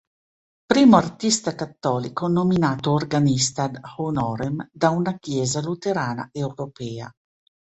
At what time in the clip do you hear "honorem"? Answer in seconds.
3.97-4.67